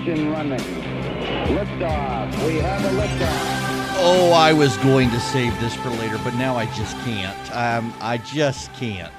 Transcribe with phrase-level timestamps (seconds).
[0.00, 0.58] engine running.
[0.58, 2.46] Liftoff.
[2.46, 3.60] We have a liftoff.
[4.02, 7.54] Oh, I was going to save this for later, but now I just can't.
[7.54, 9.12] Um, I just can't.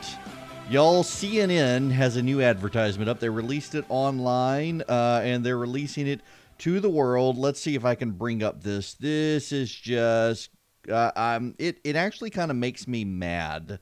[0.70, 3.20] Y'all, CNN has a new advertisement up.
[3.20, 6.22] They released it online, uh, and they're releasing it
[6.60, 7.38] to the world.
[7.38, 8.96] Let's see if I can bring up this.
[8.96, 10.50] This is just,
[10.90, 13.80] uh, um, it it actually kind of makes me mad.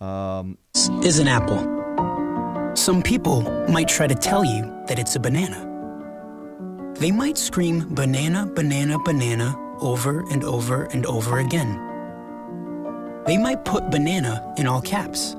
[0.00, 0.58] Um,
[1.04, 2.74] is an apple.
[2.74, 5.71] Some people might try to tell you that it's a banana.
[7.02, 11.74] They might scream banana, banana, banana over and over and over again.
[13.26, 15.34] They might put banana in all caps.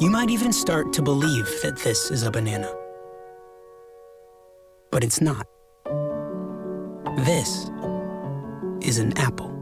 [0.00, 2.74] You might even start to believe that this is a banana.
[4.90, 5.46] But it's not.
[7.26, 7.70] This
[8.80, 9.52] is an apple.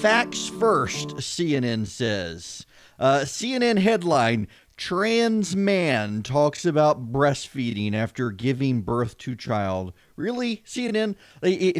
[0.00, 2.66] Facts first, CNN says.
[2.98, 4.48] Uh, CNN headline
[4.84, 9.92] Trans man talks about breastfeeding after giving birth to child.
[10.16, 10.56] Really?
[10.66, 11.14] CNN?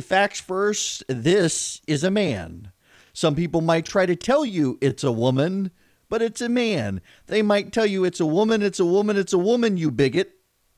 [0.05, 2.71] Facts first, this is a man.
[3.13, 5.73] Some people might try to tell you it's a woman,
[6.09, 7.01] but it's a man.
[7.27, 10.35] They might tell you it's a woman, it's a woman, it's a woman, you bigot.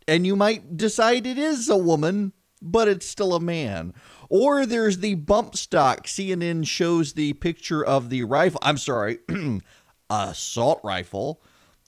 [0.08, 3.92] And you might decide it is a woman, but it's still a man.
[4.30, 6.06] Or there's the bump stock.
[6.06, 8.60] CNN shows the picture of the rifle.
[8.62, 9.18] I'm sorry,
[10.08, 11.42] assault rifle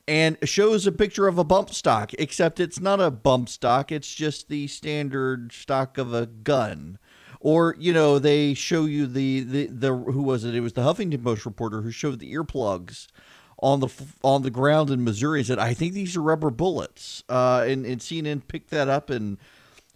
[0.08, 4.14] and shows a picture of a bump stock, except it's not a bump stock, it's
[4.14, 6.98] just the standard stock of a gun.
[7.40, 10.54] Or, you know, they show you the, the, the who was it?
[10.54, 13.08] It was the Huffington Post reporter who showed the earplugs
[13.58, 13.88] on the
[14.22, 17.22] on the ground in Missouri and said, I think these are rubber bullets.
[17.28, 19.38] Uh, and, and CNN picked that up and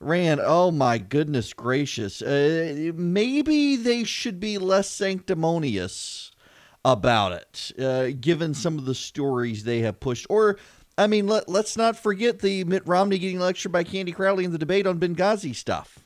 [0.00, 0.41] ran.
[0.42, 2.22] Oh my goodness gracious.
[2.22, 6.30] Uh, maybe they should be less sanctimonious
[6.84, 10.27] about it, uh, given some of the stories they have pushed.
[10.31, 10.59] Or,
[10.97, 14.53] I mean, let, let's not forget the Mitt Romney getting lectured by Candy Crowley in
[14.53, 15.99] the debate on Benghazi stuff.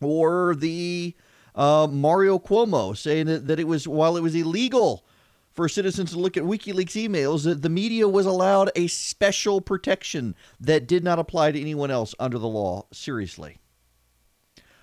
[0.00, 1.14] Or the
[1.54, 5.04] uh, Mario Cuomo saying that, that it was, while it was illegal
[5.52, 10.34] for citizens to look at WikiLeaks emails, that the media was allowed a special protection
[10.58, 12.86] that did not apply to anyone else under the law.
[12.92, 13.58] Seriously.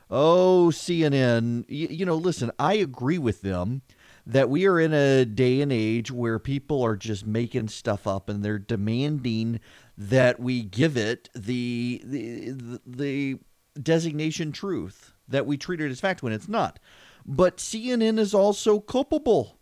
[0.09, 3.81] Oh, CNN, you, you know, listen, I agree with them
[4.27, 8.27] that we are in a day and age where people are just making stuff up
[8.27, 9.61] and they're demanding
[9.97, 13.39] that we give it the the the
[13.81, 16.77] designation truth that we treat it as fact when it's not.
[17.25, 19.57] But CNN is also culpable.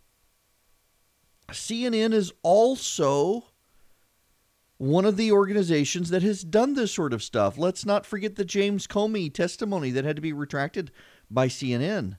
[1.52, 3.46] CNN is also
[4.78, 7.56] one of the organizations that has done this sort of stuff.
[7.56, 10.90] Let's not forget the James Comey testimony that had to be retracted
[11.30, 12.16] by CNN.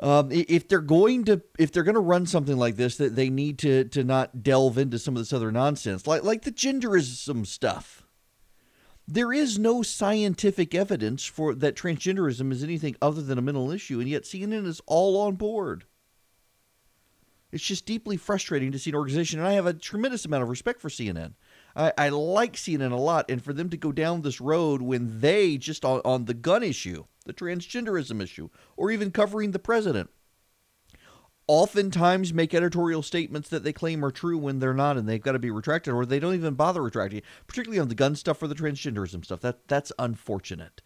[0.00, 3.30] Um, if they're going to if they're going to run something like this, that they
[3.30, 7.46] need to to not delve into some of this other nonsense, like like the genderism
[7.46, 8.04] stuff.
[9.10, 13.98] There is no scientific evidence for that transgenderism is anything other than a mental issue,
[14.00, 15.84] and yet CNN is all on board.
[17.50, 20.50] It's just deeply frustrating to see an organization, and I have a tremendous amount of
[20.50, 21.32] respect for CNN.
[21.78, 25.20] I, I like CNN a lot, and for them to go down this road when
[25.20, 30.10] they just on, on the gun issue the transgenderism issue, or even covering the president.
[31.46, 35.32] Oftentimes make editorial statements that they claim are true when they're not, and they've got
[35.32, 38.48] to be retracted, or they don't even bother retracting, particularly on the gun stuff or
[38.48, 39.40] the transgenderism stuff.
[39.40, 40.82] That that's unfortunate.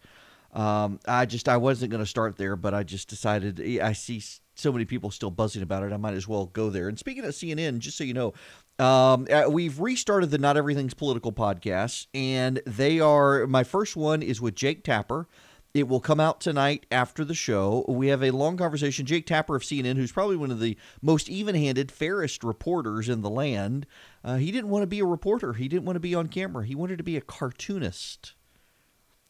[0.53, 4.21] Um, I just I wasn't going to start there, but I just decided I see
[4.55, 5.91] so many people still buzzing about it.
[5.91, 6.87] I might as well go there.
[6.87, 8.33] And speaking of CNN, just so you know,
[8.79, 14.23] um, uh, we've restarted the Not Everything's Political podcast, and they are my first one
[14.23, 15.27] is with Jake Tapper.
[15.73, 17.83] It will come out tonight after the show.
[17.87, 19.07] We have a long conversation.
[19.07, 23.21] Jake Tapper of CNN, who's probably one of the most even handed, fairest reporters in
[23.21, 23.87] the land,
[24.23, 25.53] uh, he didn't want to be a reporter.
[25.53, 26.63] He didn't want to be on camera.
[26.63, 28.35] He wanted to be a cartoonist.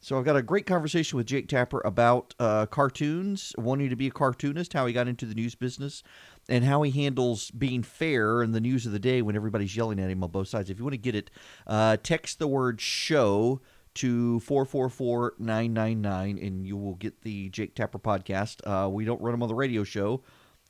[0.04, 4.08] So I've got a great conversation with Jake Tapper about uh, cartoons, wanting to be
[4.08, 6.04] a cartoonist, how he got into the news business,
[6.50, 10.00] and how he handles being fair in the news of the day when everybody's yelling
[10.00, 10.70] at him on both sides.
[10.70, 11.30] If you want to get it,
[11.68, 13.62] uh, text the word show
[13.96, 18.60] to 444-999 and you will get the Jake Tapper podcast.
[18.66, 20.24] Uh, we don't run them on the radio show.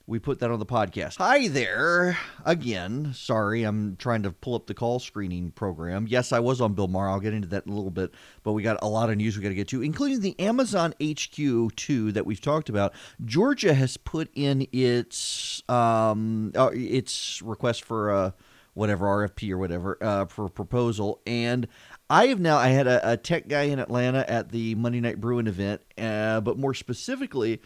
[0.06, 1.16] We put that on the podcast.
[1.20, 2.18] Hi there.
[2.44, 6.08] Again, sorry, I'm trying to pull up the call screening program.
[6.10, 7.08] Yes, I was on Bill Maher.
[7.08, 8.14] I'll get into that in a little bit,
[8.44, 10.94] but we got a lot of news we got to get to, including the Amazon
[11.00, 12.94] HQ2 that we've talked about.
[13.24, 18.32] Georgia has put in its um, uh, its request for uh,
[18.74, 21.66] whatever RFP or whatever uh, for proposal, and
[22.10, 22.58] I have now.
[22.58, 26.42] I had a, a, tech guy in Atlanta at the Monday Night Brewing event, uh,
[26.42, 27.62] but more specifically,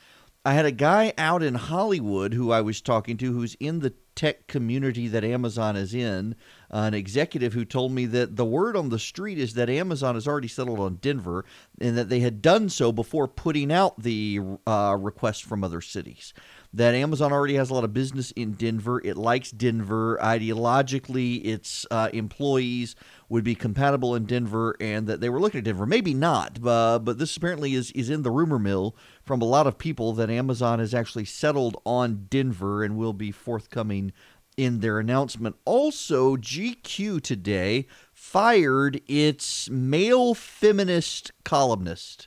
[0.47, 3.93] I had a guy out in Hollywood who I was talking to, who's in the
[4.15, 6.37] tech community that Amazon is in,
[6.69, 10.25] an executive who told me that the word on the street is that Amazon has
[10.25, 11.43] already settled on Denver
[11.81, 16.33] and that they had done so before putting out the uh, request from other cities.
[16.77, 19.01] That Amazon already has a lot of business in Denver.
[19.03, 20.19] It likes Denver.
[20.21, 22.95] Ideologically, its uh, employees
[23.29, 25.87] would be compatible in Denver, and that they were looking at Denver.
[25.87, 29.65] Maybe not, uh, but this apparently is, is in the rumor mill from a lot
[29.65, 34.13] of people that Amazon has actually settled on Denver and will be forthcoming
[34.55, 35.55] in their announcement.
[35.65, 42.26] Also, GQ today fired its male feminist columnist.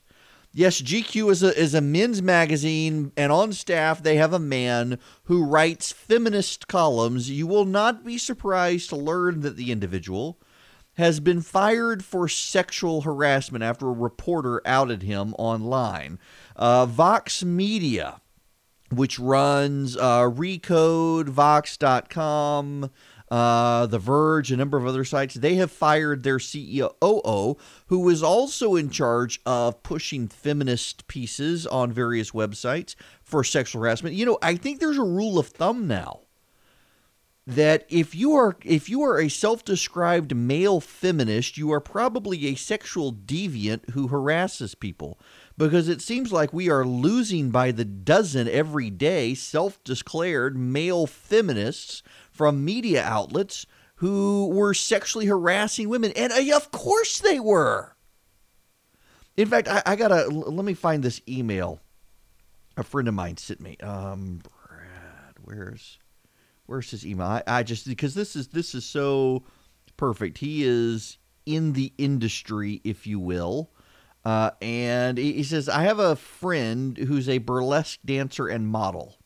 [0.52, 4.99] Yes, GQ is a is a men's magazine, and on staff they have a man
[5.25, 7.31] who writes feminist columns.
[7.31, 10.41] You will not be surprised to learn that the individual
[10.94, 16.19] has been fired for sexual harassment after a reporter outed him online.
[16.56, 18.20] Uh, Vox Media
[18.93, 22.91] which runs uh, Recode, Vox.com,
[23.30, 25.34] uh, The Verge, a number of other sites.
[25.34, 31.92] They have fired their CEO, who was also in charge of pushing feminist pieces on
[31.92, 34.16] various websites for sexual harassment.
[34.16, 36.20] You know, I think there's a rule of thumb now
[37.46, 42.54] that if you are if you are a self-described male feminist, you are probably a
[42.54, 45.18] sexual deviant who harasses people
[45.60, 52.02] because it seems like we are losing by the dozen every day self-declared male feminists
[52.30, 53.66] from media outlets
[53.96, 57.94] who were sexually harassing women and uh, of course they were.
[59.36, 61.78] In fact, I, I gotta let me find this email
[62.78, 63.76] a friend of mine sent me.
[63.82, 65.98] Um, Brad, where's
[66.64, 67.26] where's his email?
[67.26, 69.44] I, I just because this is this is so
[69.98, 70.38] perfect.
[70.38, 73.70] He is in the industry, if you will.
[74.25, 79.17] Uh, and he says, I have a friend who's a burlesque dancer and model.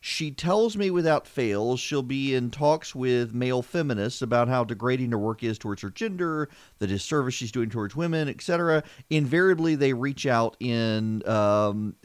[0.00, 5.10] She tells me without fail she'll be in talks with male feminists about how degrading
[5.10, 6.48] her work is towards her gender,
[6.78, 8.82] the disservice she's doing towards women, etc.
[9.10, 11.96] Invariably, they reach out in um,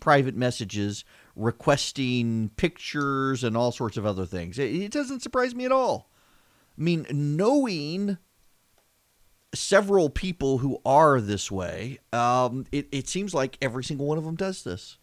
[0.00, 1.04] private messages
[1.36, 4.58] requesting pictures and all sorts of other things.
[4.58, 6.10] It, it doesn't surprise me at all.
[6.78, 8.16] I mean, knowing
[9.54, 14.24] several people who are this way, um, it, it seems like every single one of
[14.24, 14.98] them does this.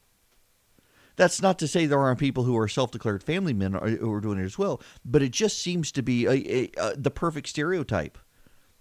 [1.16, 4.40] That's not to say there aren't people who are self-declared family men who are doing
[4.40, 8.18] it as well, but it just seems to be a, a, a, the perfect stereotype.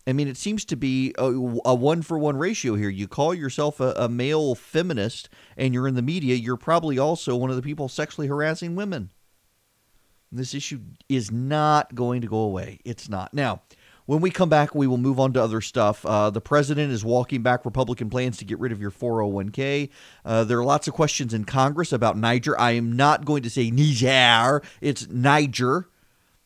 [0.07, 2.89] I mean, it seems to be a, a one for one ratio here.
[2.89, 7.51] You call yourself a male feminist and you're in the media, you're probably also one
[7.51, 9.11] of the people sexually harassing women.
[10.31, 12.81] This issue is not going to go away.
[12.85, 13.35] It's not.
[13.35, 13.63] Now,
[14.09, 16.07] when we come back, we will move on to other stuff.
[16.07, 19.91] Uh, the president is walking back Republican plans to get rid of your 401k.
[20.25, 22.59] Uh, there are lots of questions in Congress about Niger.
[22.59, 25.91] I am not going to say Niger, it's Niger.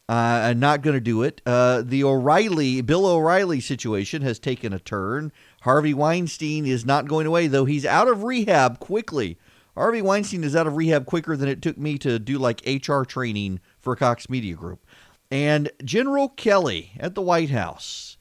[0.08, 0.12] Uh,
[0.50, 1.40] I'm not going to do it.
[1.46, 5.30] Uh, the O'Reilly, Bill O'Reilly situation has taken a turn.
[5.60, 9.38] Harvey Weinstein is not going away, though he's out of rehab quickly.
[9.76, 13.04] Harvey Weinstein is out of rehab quicker than it took me to do like HR
[13.04, 14.84] training for Cox Media Group.
[15.32, 18.18] And General Kelly at the White House,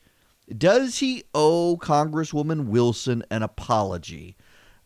[0.48, 4.38] does he owe Congresswoman Wilson an apology?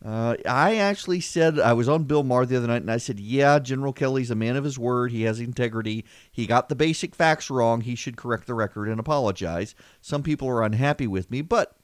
[0.04, 3.20] Uh, I actually said I was on Bill Maher the other night, and I said,
[3.20, 5.12] "Yeah, General Kelly's a man of his word.
[5.12, 6.04] He has integrity.
[6.32, 7.82] He got the basic facts wrong.
[7.82, 11.76] He should correct the record and apologize." Some people are unhappy with me, but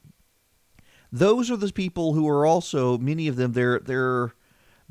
[1.12, 3.52] those are the people who are also many of them.
[3.52, 4.32] They're they're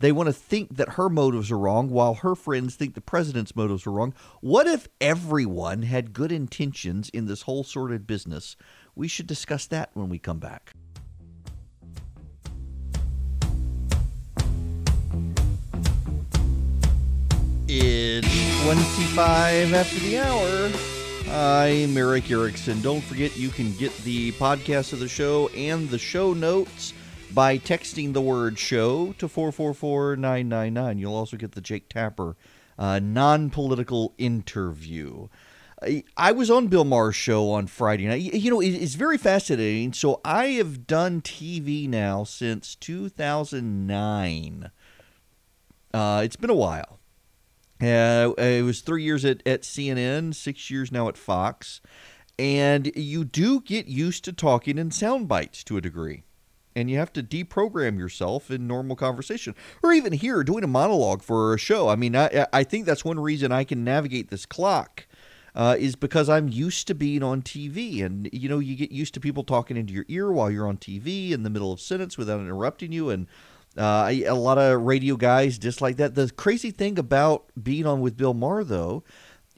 [0.02, 3.56] they want to think that her motives are wrong, while her friends think the president's
[3.56, 4.14] motives are wrong.
[4.42, 8.56] What if everyone had good intentions in this whole sordid business?
[8.96, 10.74] We should discuss that when we come back.
[17.68, 20.72] It's 25 after the hour.
[21.30, 22.82] I'm Erick Erickson.
[22.82, 26.94] Don't forget you can get the podcast of the show and the show notes
[27.34, 30.98] by texting the word show to 444999.
[30.98, 32.36] You'll also get the Jake Tapper
[32.78, 35.28] uh, non political interview.
[36.16, 38.22] I was on Bill Maher's show on Friday night.
[38.22, 39.94] You know, it's very fascinating.
[39.94, 44.70] So I have done TV now since 2009.
[45.92, 47.00] Uh, it's been a while.
[47.82, 51.82] Uh, it was three years at, at CNN, six years now at Fox.
[52.38, 56.24] And you do get used to talking in sound bites to a degree.
[56.76, 61.22] And you have to deprogram yourself in normal conversation, or even here doing a monologue
[61.22, 61.90] for a show.
[61.90, 65.06] I mean, I, I think that's one reason I can navigate this clock.
[65.54, 68.06] Uh, is because I'm used to being on TV.
[68.06, 70.78] And, you know, you get used to people talking into your ear while you're on
[70.78, 73.10] TV in the middle of sentence without interrupting you.
[73.10, 73.28] And
[73.78, 76.16] uh, a lot of radio guys dislike that.
[76.16, 79.04] The crazy thing about being on with Bill Maher, though,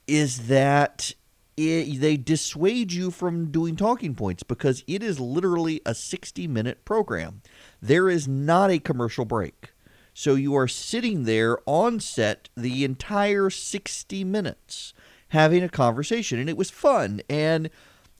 [0.07, 1.13] is that
[1.57, 6.85] it, they dissuade you from doing talking points because it is literally a 60 minute
[6.85, 7.41] program.
[7.81, 9.73] There is not a commercial break.
[10.13, 14.93] So you are sitting there on set the entire 60 minutes
[15.29, 17.21] having a conversation, and it was fun.
[17.27, 17.71] And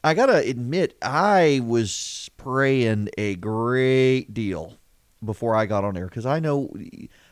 [0.03, 4.73] I got to admit, I was praying a great deal
[5.23, 6.73] before I got on air because I know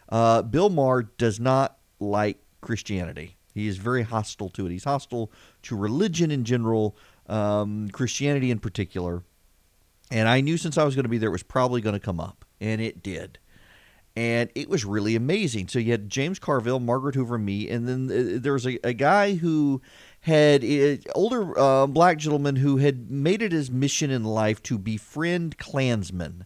[0.09, 3.37] uh, Bill Maher does not like Christianity.
[3.53, 4.71] He is very hostile to it.
[4.71, 5.31] He's hostile
[5.63, 6.95] to religion in general,
[7.27, 9.23] um, Christianity in particular.
[10.09, 11.99] And I knew since I was going to be there, it was probably going to
[11.99, 13.39] come up, and it did.
[14.15, 15.69] And it was really amazing.
[15.69, 18.93] So you had James Carville, Margaret Hoover, me, and then uh, there was a, a
[18.93, 19.81] guy who
[20.21, 24.77] had uh, older uh, black gentleman who had made it his mission in life to
[24.77, 26.45] befriend Klansmen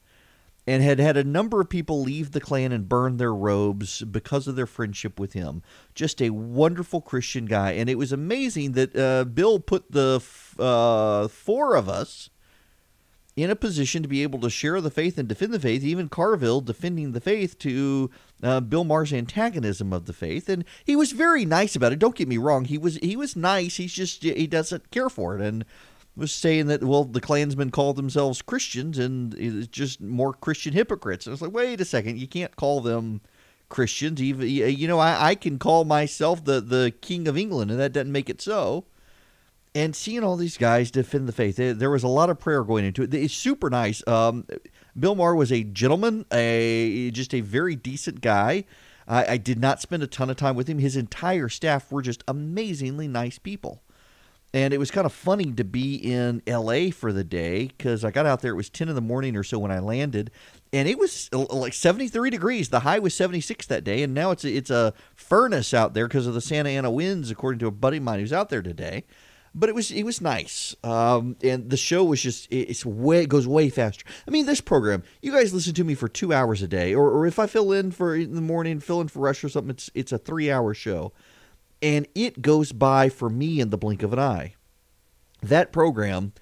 [0.67, 4.47] and had had a number of people leave the Klan and burn their robes because
[4.47, 5.61] of their friendship with him.
[5.93, 7.71] Just a wonderful Christian guy.
[7.73, 12.29] And it was amazing that uh, Bill put the f- uh, four of us
[13.35, 16.07] in a position to be able to share the faith and defend the faith, even
[16.07, 18.09] Carville defending the faith to
[18.41, 20.47] uh, Bill Maher's antagonism of the faith.
[20.47, 21.99] And he was very nice about it.
[21.99, 22.65] Don't get me wrong.
[22.65, 23.75] He was he was nice.
[23.75, 25.41] He's just he doesn't care for it.
[25.41, 25.65] And
[26.15, 31.25] was saying that well the Klansmen called themselves Christians and it's just more Christian hypocrites.
[31.25, 33.21] And I was like, wait a second, you can't call them
[33.69, 34.21] Christians.
[34.21, 37.93] Even you know, I, I can call myself the the King of England, and that
[37.93, 38.85] doesn't make it so.
[39.73, 42.85] And seeing all these guys defend the faith, there was a lot of prayer going
[42.85, 43.13] into it.
[43.13, 44.05] It's super nice.
[44.07, 44.47] Um,
[44.97, 48.63] Bill Maher was a gentleman, a just a very decent guy.
[49.05, 50.79] I, I did not spend a ton of time with him.
[50.79, 53.81] His entire staff were just amazingly nice people.
[54.55, 58.11] And it was kind of funny to be in LA for the day because I
[58.11, 58.53] got out there.
[58.53, 60.31] It was 10 in the morning or so when I landed,
[60.71, 62.69] and it was uh, like 73 degrees.
[62.69, 66.07] The high was 76 that day, and now it's a, it's a furnace out there
[66.07, 68.61] because of the Santa Ana winds, according to a buddy of mine who's out there
[68.61, 69.03] today.
[69.53, 73.29] But it was it was nice, um, and the show was just it's way it
[73.29, 74.05] goes way faster.
[74.25, 77.09] I mean, this program, you guys listen to me for two hours a day, or,
[77.11, 79.71] or if I fill in for in the morning, fill in for Rush or something,
[79.71, 81.11] it's it's a three hour show
[81.81, 84.55] and it goes by for me in the blink of an eye.
[85.41, 86.33] That program,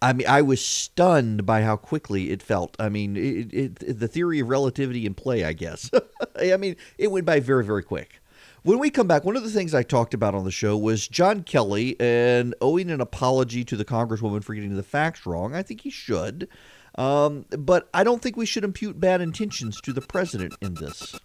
[0.00, 2.76] I mean, I was stunned by how quickly it felt.
[2.78, 5.90] I mean, it, it, the theory of relativity in play, I guess.
[6.40, 8.20] I mean, it went by very, very quick.
[8.64, 11.08] When we come back, one of the things I talked about on the show was
[11.08, 15.54] John Kelly and owing an apology to the Congresswoman for getting the facts wrong.
[15.54, 16.48] I think he should.
[16.96, 21.18] Um, but I don't think we should impute bad intentions to the president in this.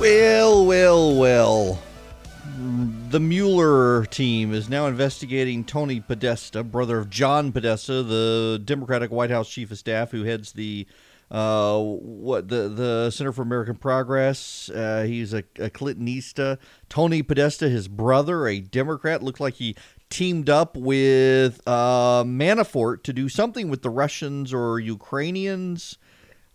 [0.00, 1.78] Well, well, well.
[3.10, 9.28] The Mueller team is now investigating Tony Podesta, brother of John Podesta, the Democratic White
[9.28, 10.86] House chief of staff who heads the
[11.30, 14.70] uh, what the the Center for American Progress.
[14.70, 16.56] Uh, he's a, a Clintonista.
[16.88, 19.76] Tony Podesta, his brother, a Democrat, looked like he
[20.08, 25.98] teamed up with uh, Manafort to do something with the Russians or Ukrainians.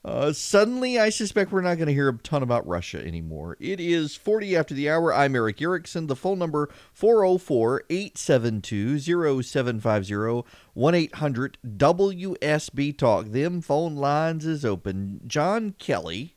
[0.06, 3.58] Uh, suddenly, I suspect we're not going to hear a ton about Russia anymore.
[3.60, 5.12] It is 40 after the hour.
[5.12, 6.06] I'm Erick Erickson.
[6.06, 13.26] The phone number 404 872 0750 1 800 WSB Talk.
[13.30, 15.22] Them phone lines is open.
[15.26, 16.36] John Kelly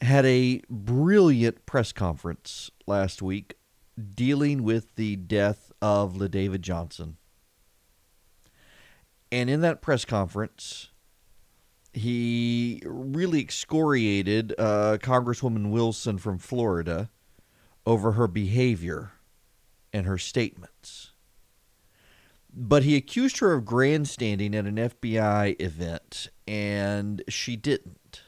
[0.00, 3.58] had a brilliant press conference last week
[4.14, 7.18] dealing with the death of LaDavid Johnson.
[9.30, 10.89] And in that press conference,
[11.92, 17.10] he really excoriated uh, Congresswoman Wilson from Florida
[17.84, 19.12] over her behavior
[19.92, 21.12] and her statements.
[22.52, 28.22] But he accused her of grandstanding at an FBI event, and she didn't.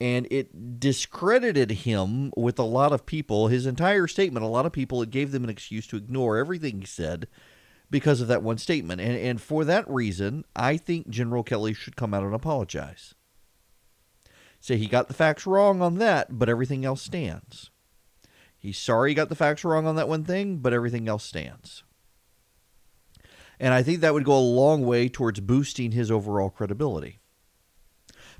[0.00, 3.48] And it discredited him with a lot of people.
[3.48, 6.80] His entire statement, a lot of people, it gave them an excuse to ignore everything
[6.80, 7.26] he said
[7.90, 9.00] because of that one statement.
[9.00, 13.14] And, and for that reason, I think General Kelly should come out and apologize.
[14.60, 17.70] Say he got the facts wrong on that, but everything else stands.
[18.56, 21.84] He's sorry he got the facts wrong on that one thing, but everything else stands.
[23.60, 27.20] And I think that would go a long way towards boosting his overall credibility.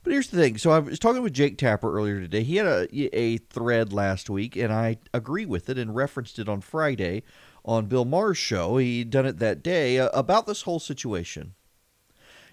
[0.03, 0.59] But here's the thing.
[0.59, 2.43] So I was talking with Jake Tapper earlier today.
[2.43, 6.49] He had a, a thread last week, and I agree with it and referenced it
[6.49, 7.25] on Friday
[7.69, 8.79] on Bill Maher's show.
[8.79, 11.55] He'd done it that day uh, about this whole situation.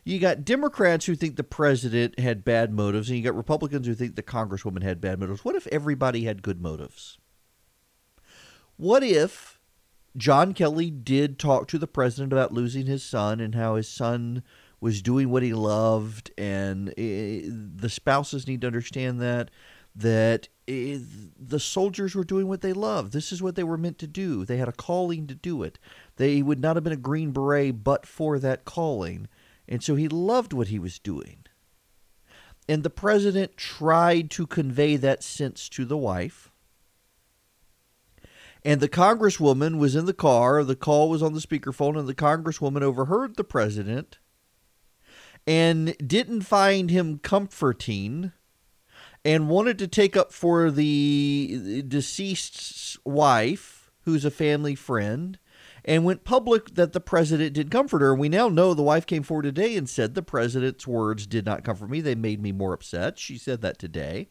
[0.04, 3.96] You got Democrats who think the president had bad motives, and you got Republicans who
[3.96, 5.46] think the Congresswoman had bad motives.
[5.46, 7.18] What if everybody had good motives?
[8.76, 9.60] What if
[10.18, 14.44] John Kelly did talk to the president about losing his son and how his son
[14.82, 19.50] was doing what he loved, and eh, the spouses need to understand that
[19.96, 23.14] that the soldiers were doing what they loved.
[23.14, 24.44] This is what they were meant to do.
[24.44, 25.80] They had a calling to do it.
[26.18, 29.28] They would not have been a Green Beret but for that calling,
[29.68, 31.46] and so he loved what he was doing.
[32.68, 36.52] And the president tried to convey that sense to the wife.
[38.64, 40.64] And the congresswoman was in the car.
[40.64, 44.18] The call was on the speakerphone, and the congresswoman overheard the president
[45.46, 48.32] and didn't find him comforting
[49.26, 55.40] and wanted to take up for the deceased's wife, who's a family friend,
[55.84, 58.14] and went public that the president did comfort her.
[58.14, 61.64] We now know the wife came forward today and said the president's words did not
[61.64, 62.02] comfort me.
[62.02, 63.18] They made me more upset.
[63.18, 64.30] She said that today.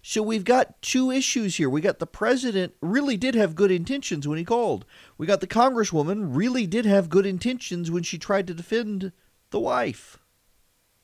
[0.00, 1.68] So we've got two issues here.
[1.68, 4.84] We got the president really did have good intentions when he called.
[5.16, 9.12] We got the congresswoman really did have good intentions when she tried to defend
[9.50, 10.18] the wife.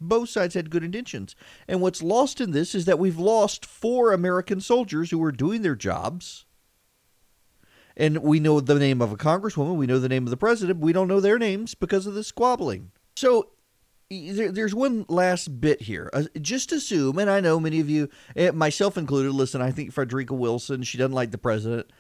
[0.01, 1.35] Both sides had good intentions.
[1.69, 5.63] And what's lost in this is that we've lost four American soldiers who were doing
[5.63, 6.47] their jobs.
[7.97, 10.81] And we know the name of a congresswoman, we know the name of the president,
[10.81, 12.91] we don't know their names because of the squabbling.
[13.15, 13.51] So
[14.11, 16.11] there's one last bit here.
[16.13, 19.93] Uh, just assume, and I know many of you, eh, myself included, listen, I think
[19.93, 21.91] Frederica Wilson, she doesn't like the president.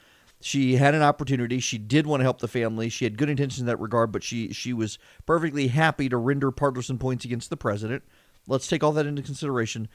[0.40, 1.58] She had an opportunity.
[1.58, 2.88] She did want to help the family.
[2.88, 6.50] She had good intentions in that regard, but she she was perfectly happy to render
[6.50, 8.02] partisan points against the president.
[8.46, 9.88] Let's take all that into consideration.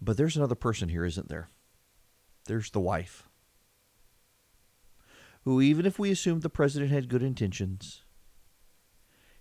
[0.00, 1.48] But there's another person here, isn't there?
[2.46, 3.28] There's the wife.
[5.44, 8.02] Who, even if we assumed the president had good intentions,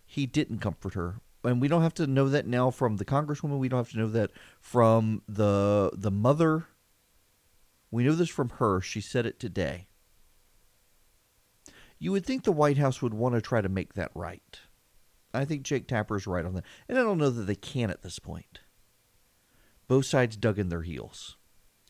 [0.05, 1.21] he didn't comfort her.
[1.43, 3.57] And we don't have to know that now from the congresswoman.
[3.57, 6.67] We don't have to know that from the the mother.
[7.91, 8.79] We know this from her.
[8.79, 9.87] She said it today.
[12.03, 14.59] You would think the White House would want to try to make that right.
[15.33, 16.65] I think Jake Tapper is right on that.
[16.89, 18.59] And I don't know that they can at this point.
[19.87, 21.37] Both sides dug in their heels.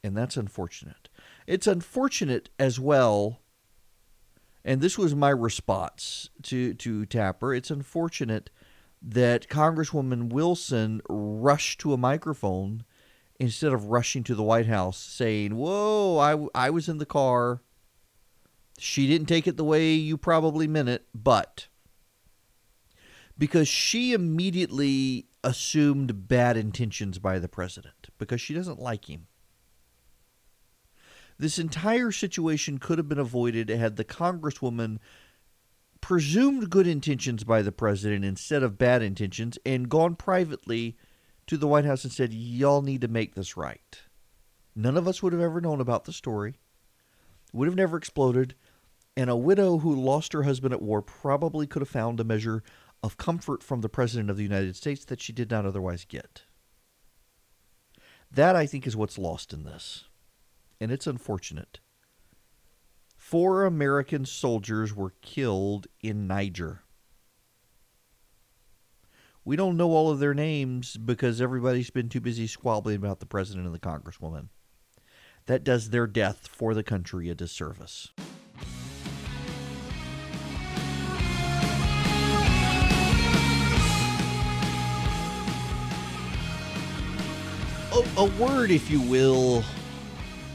[0.04, 1.10] And that's unfortunate.
[1.48, 3.40] It's unfortunate as well,
[4.64, 7.52] and this was my response to, to Tapper.
[7.52, 8.52] It's unfortunate
[9.02, 12.84] that Congresswoman Wilson rushed to a microphone
[13.40, 17.62] instead of rushing to the White House saying, Whoa, I, I was in the car.
[18.78, 21.68] She didn't take it the way you probably meant it, but
[23.38, 29.28] because she immediately assumed bad intentions by the president because she doesn't like him.
[31.38, 35.00] This entire situation could have been avoided had the congresswoman
[36.00, 40.98] presumed good intentions by the president instead of bad intentions and gone privately
[41.48, 44.02] to the White House and said, Y'all need to make this right.
[44.76, 46.60] None of us would have ever known about the story,
[47.52, 48.56] would have never exploded,
[49.16, 52.64] and a widow who lost her husband at war probably could have found a measure
[53.04, 56.44] of comfort from the President of the United States that she did not otherwise get.
[58.32, 60.06] That, I think, is what's lost in this.
[60.80, 61.80] And it's unfortunate.
[63.16, 66.82] Four American soldiers were killed in Niger.
[69.46, 73.26] We don't know all of their names because everybody's been too busy squabbling about the
[73.26, 74.48] president and the congresswoman.
[75.46, 78.10] That does their death for the country a disservice.
[87.94, 89.64] A, a word, if you will,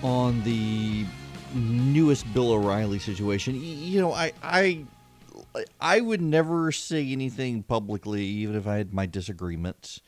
[0.03, 1.07] on the
[1.55, 3.55] newest Bill O'Reilly situation.
[3.61, 4.85] You know, I I
[5.81, 10.01] I would never say anything publicly, even if I had my disagreements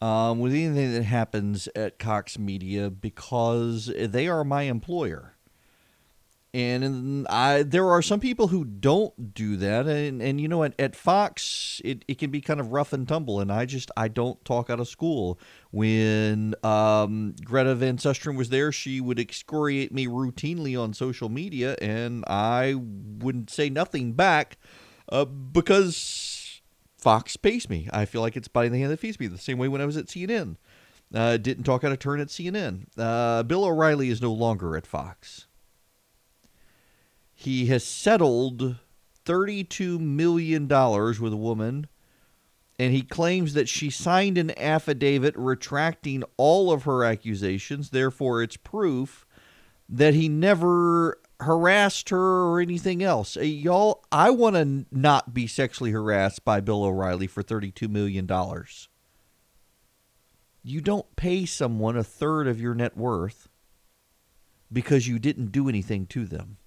[0.00, 5.34] um, with anything that happens at Cox Media, because they are my employer
[6.54, 9.86] and I, there are some people who don't do that.
[9.86, 13.06] And, and you know at, at fox it, it can be kind of rough and
[13.06, 13.40] tumble.
[13.40, 15.38] And i just i don't talk out of school.
[15.70, 21.76] When um, greta van susteren was there she would excoriate me routinely on social media.
[21.82, 24.56] And i wouldn't say nothing back
[25.10, 26.62] uh, because
[26.96, 27.88] fox pays me.
[27.92, 29.86] I feel like it's biting the hand that feeds me the same way when i
[29.86, 30.56] was at cnn
[31.14, 34.86] uh, didn't talk out of turn at cnn uh, bill o'reilly is no longer at
[34.86, 35.47] fox
[37.40, 38.78] he has settled
[39.24, 41.86] $32 million with a woman,
[42.80, 47.90] and he claims that she signed an affidavit retracting all of her accusations.
[47.90, 49.24] Therefore, it's proof
[49.88, 53.36] that he never harassed her or anything else.
[53.36, 58.28] Uh, y'all, I want to not be sexually harassed by Bill O'Reilly for $32 million.
[60.64, 63.48] You don't pay someone a third of your net worth
[64.72, 66.57] because you didn't do anything to them.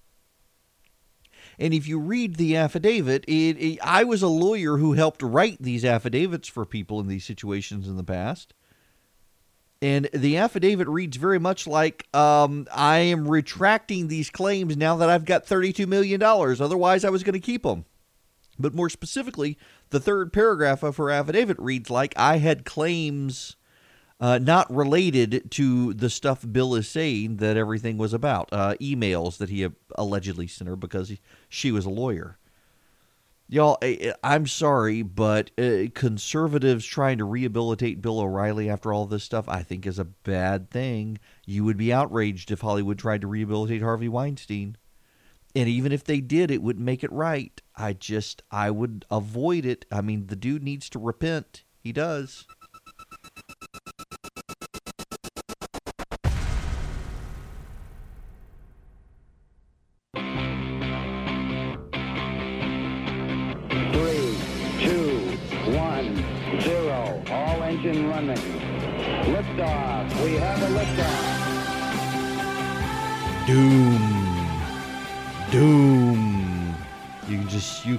[1.62, 5.62] And if you read the affidavit, it, it, I was a lawyer who helped write
[5.62, 8.52] these affidavits for people in these situations in the past.
[9.80, 15.08] And the affidavit reads very much like um, I am retracting these claims now that
[15.08, 16.20] I've got $32 million.
[16.20, 17.84] Otherwise, I was going to keep them.
[18.58, 19.56] But more specifically,
[19.90, 23.54] the third paragraph of her affidavit reads like I had claims
[24.22, 29.38] uh, not related to the stuff Bill is saying that everything was about, uh, emails
[29.38, 32.38] that he allegedly sent her because he, she was a lawyer.
[33.48, 33.78] Y'all,
[34.22, 39.64] I'm sorry, but uh, conservatives trying to rehabilitate Bill O'Reilly after all this stuff, I
[39.64, 41.18] think is a bad thing.
[41.44, 44.76] You would be outraged if Hollywood tried to rehabilitate Harvey Weinstein.
[45.56, 47.60] And even if they did, it wouldn't make it right.
[47.74, 49.84] I just, I would avoid it.
[49.90, 51.64] I mean, the dude needs to repent.
[51.80, 52.46] He does.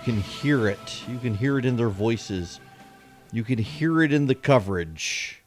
[0.03, 1.03] Can hear it.
[1.07, 2.59] You can hear it in their voices.
[3.31, 5.41] You can hear it in the coverage.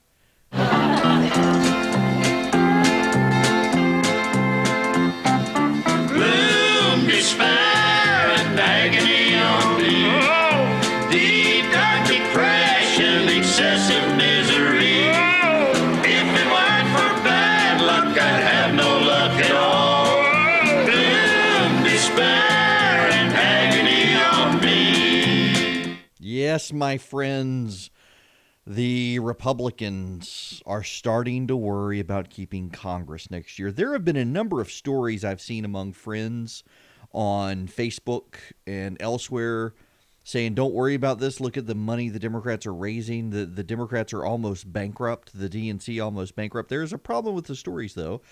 [26.57, 27.91] Yes, my friends,
[28.67, 33.71] the Republicans are starting to worry about keeping Congress next year.
[33.71, 36.65] There have been a number of stories I've seen among friends
[37.13, 39.75] on Facebook and elsewhere
[40.25, 41.43] saying, don't worry about this.
[41.43, 43.29] Look at the money the Democrats are raising.
[43.29, 46.71] The, the Democrats are almost bankrupt, the DNC almost bankrupt.
[46.71, 48.23] There's a problem with the stories, though.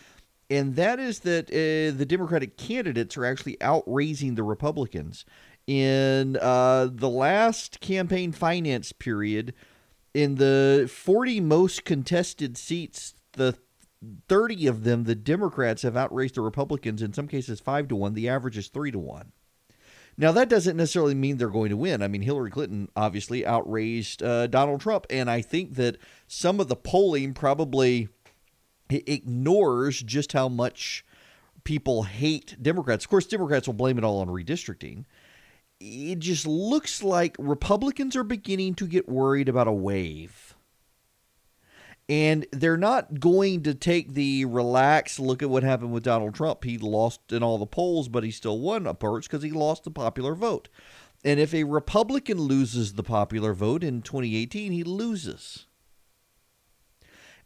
[0.49, 5.27] And that is that uh, the Democratic candidates are actually outraising the Republicans
[5.67, 9.55] in uh, the last campaign finance period,
[10.13, 13.57] in the 40 most contested seats, the
[14.29, 18.15] 30 of them, the Democrats have outraised the Republicans, in some cases 5 to 1.
[18.15, 19.33] The average is 3 to 1.
[20.17, 22.01] Now, that doesn't necessarily mean they're going to win.
[22.01, 25.97] I mean, Hillary Clinton obviously outraised uh, Donald Trump, and I think that
[26.29, 28.09] some of the polling probably
[28.89, 31.05] ignores just how much
[31.65, 33.05] people hate Democrats.
[33.05, 35.05] Of course, Democrats will blame it all on redistricting
[35.81, 40.55] it just looks like Republicans are beginning to get worried about a wave.
[42.09, 46.65] And they're not going to take the relaxed look at what happened with Donald Trump.
[46.65, 49.85] He lost in all the polls, but he still won a approach because he lost
[49.85, 50.69] the popular vote.
[51.25, 55.67] And if a Republican loses the popular vote in 2018, he loses.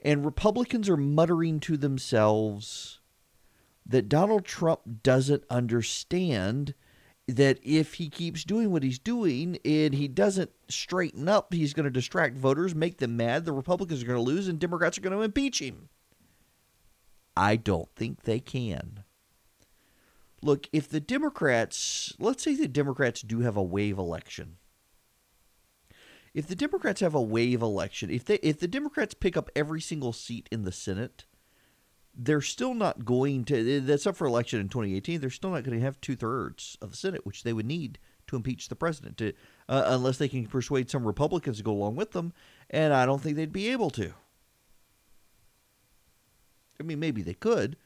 [0.01, 2.99] And Republicans are muttering to themselves
[3.87, 6.75] that Donald Trump doesn't understand–
[7.29, 11.85] that if he keeps doing what he's doing and he doesn't straighten up, he's going
[11.85, 13.45] to distract voters, make them mad.
[13.45, 15.91] The Republicans are going to lose, and Democrats are going to impeach him.
[17.37, 19.05] I don't think they can.
[20.41, 24.57] Look, if the Democrats, let's say the Democrats do have a wave election.
[26.33, 29.81] If the Democrats have a wave election, if they if the Democrats pick up every
[29.81, 31.25] single seat in the Senate,
[32.19, 33.81] they're still not going to.
[33.81, 35.21] That's up for election in 2018.
[35.21, 37.99] They're still not going to have two thirds of the Senate, which they would need
[38.27, 39.33] to impeach the president, to,
[39.69, 42.33] uh, unless they can persuade some Republicans to go along with them.
[42.69, 44.13] And I don't think they'd be able to.
[46.81, 47.77] I mean, maybe they could.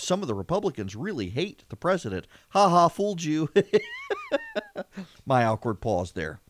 [0.00, 2.26] Some of the Republicans really hate the president.
[2.50, 3.50] Ha ha, fooled you.
[5.26, 6.40] My awkward pause there.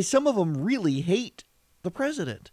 [0.00, 1.44] Some of them really hate
[1.82, 2.50] the president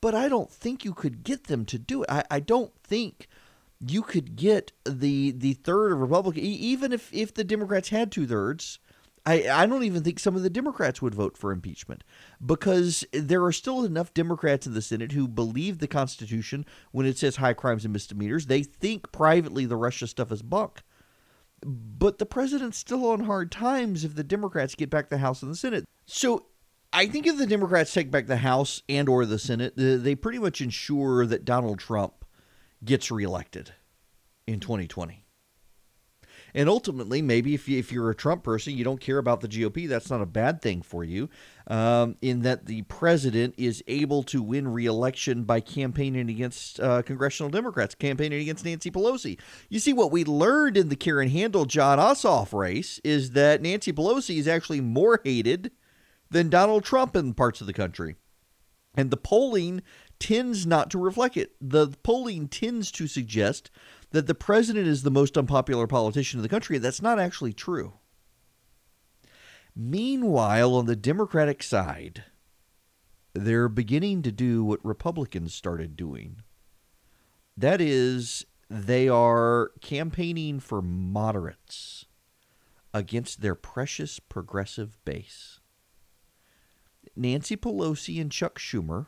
[0.00, 2.10] but I don't think you could get them to do it.
[2.10, 3.28] I, I don't think
[3.80, 8.26] you could get the the third of Republican, even if if the Democrats had two
[8.26, 8.78] thirds.
[9.28, 12.04] I, I don't even think some of the Democrats would vote for impeachment
[12.44, 17.18] because there are still enough Democrats in the Senate who believe the Constitution when it
[17.18, 18.46] says high crimes and misdemeanors.
[18.46, 20.82] They think privately the Russia stuff is bunk.
[21.64, 25.50] But the president's still on hard times if the Democrats get back the House and
[25.50, 25.86] the Senate.
[26.04, 26.46] So
[26.92, 30.38] I think if the Democrats take back the House and or the Senate, they pretty
[30.38, 32.15] much ensure that Donald Trump
[32.86, 33.72] gets reelected
[34.46, 35.26] in 2020.
[36.54, 39.48] And ultimately, maybe if, you, if you're a Trump person, you don't care about the
[39.48, 41.28] GOP, that's not a bad thing for you,
[41.66, 47.50] um, in that the president is able to win re-election by campaigning against uh, congressional
[47.50, 49.38] Democrats, campaigning against Nancy Pelosi.
[49.68, 53.92] You see, what we learned in the Karen Handel Jon Ossoff race is that Nancy
[53.92, 55.72] Pelosi is actually more hated
[56.30, 58.16] than Donald Trump in parts of the country.
[58.96, 59.82] And the polling
[60.18, 61.52] tends not to reflect it.
[61.60, 63.70] The polling tends to suggest
[64.10, 66.78] that the president is the most unpopular politician in the country.
[66.78, 67.94] That's not actually true.
[69.74, 72.24] Meanwhile, on the Democratic side,
[73.34, 76.42] they're beginning to do what Republicans started doing.
[77.56, 82.06] That is, they are campaigning for moderates
[82.94, 85.60] against their precious progressive base.
[87.14, 89.06] Nancy Pelosi and Chuck Schumer,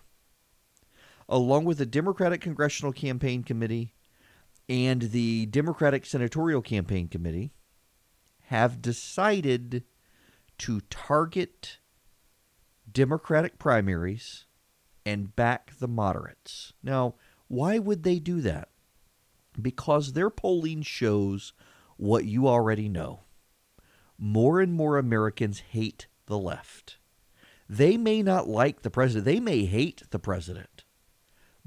[1.28, 3.94] along with the Democratic Congressional Campaign Committee
[4.68, 7.52] and the Democratic Senatorial Campaign Committee,
[8.46, 9.84] have decided
[10.58, 11.78] to target
[12.90, 14.46] Democratic primaries
[15.04, 16.72] and back the moderates.
[16.82, 17.14] Now,
[17.46, 18.68] why would they do that?
[19.60, 21.52] Because their polling shows
[21.96, 23.20] what you already know.
[24.18, 26.98] More and more Americans hate the left.
[27.68, 30.77] They may not like the president, they may hate the president,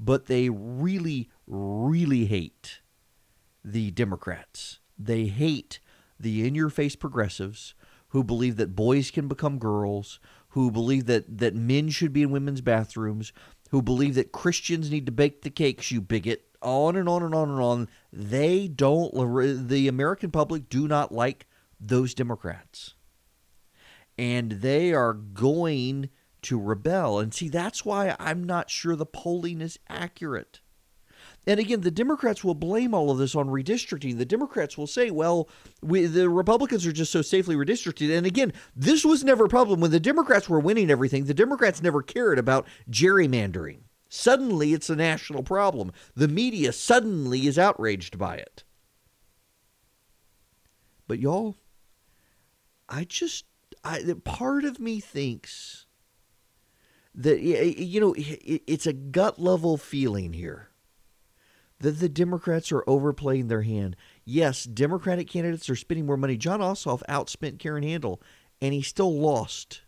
[0.04, 2.80] but they really, really hate
[3.64, 4.80] the Democrats.
[4.98, 5.80] They hate
[6.18, 7.74] the in your face progressives
[8.08, 12.30] who believe that boys can become girls, who believe that, that men should be in
[12.30, 13.32] women's bathrooms,
[13.70, 17.34] who believe that Christians need to bake the cakes, you bigot, on and on and
[17.34, 17.88] on and on.
[18.12, 21.46] They don't, the American public do not like
[21.80, 22.94] those Democrats
[24.18, 26.10] and they are going
[26.42, 27.18] to rebel.
[27.18, 30.60] And see, that's why I'm not sure the polling is accurate.
[31.46, 34.16] And again, the Democrats will blame all of this on redistricting.
[34.16, 35.48] The Democrats will say, well,
[35.82, 38.16] we, the Republicans are just so safely redistricted.
[38.16, 39.80] And again, this was never a problem.
[39.80, 43.78] When the Democrats were winning everything, the Democrats never cared about gerrymandering.
[44.08, 45.90] Suddenly, it's a national problem.
[46.14, 48.62] The media suddenly is outraged by it.
[51.08, 51.56] But y'all,
[52.88, 53.46] I just
[53.82, 55.86] I, part of me thinks
[57.14, 60.68] that you know it's a gut level feeling here
[61.78, 63.96] that the Democrats are overplaying their hand.
[64.24, 66.36] Yes, Democratic candidates are spending more money.
[66.36, 68.22] Jon Ossoff outspent Karen Handel,
[68.60, 69.82] and he still lost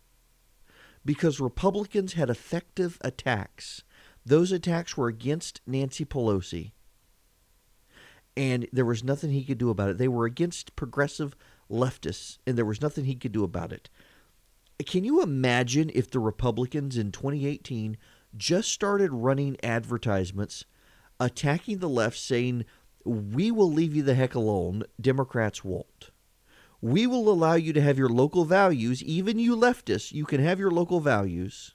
[1.05, 3.83] because Republicans had effective attacks.
[4.25, 6.71] Those attacks were against Nancy Pelosi,
[8.35, 9.97] and there was nothing he could do about it.
[9.97, 11.35] They were against progressive
[11.71, 13.89] leftists, and there was nothing he could do about it.
[14.83, 17.97] Can you imagine if the Republicans in 2018
[18.35, 20.65] just started running advertisements
[21.19, 22.65] attacking the left, saying,
[23.05, 26.11] We will leave you the heck alone, Democrats won't.
[26.81, 30.59] We will allow you to have your local values, even you leftists, you can have
[30.59, 31.73] your local values,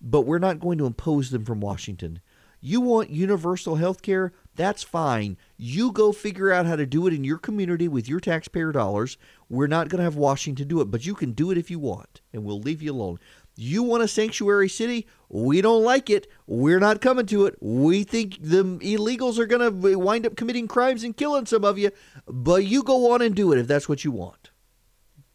[0.00, 2.20] but we're not going to impose them from Washington.
[2.60, 4.32] You want universal health care?
[4.54, 5.38] That's fine.
[5.56, 9.16] You go figure out how to do it in your community with your taxpayer dollars.
[9.48, 11.78] We're not going to have Washington do it, but you can do it if you
[11.78, 13.18] want, and we'll leave you alone.
[13.56, 15.06] You want a sanctuary city?
[15.28, 16.26] We don't like it.
[16.46, 17.56] We're not coming to it.
[17.60, 21.78] We think the illegals are going to wind up committing crimes and killing some of
[21.78, 21.90] you,
[22.26, 24.50] but you go on and do it if that's what you want.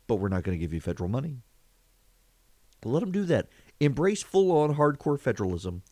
[0.08, 1.38] But we're not going to give you federal money.
[2.84, 3.49] Let them do that.
[3.80, 5.84] Embrace full on hardcore federalism.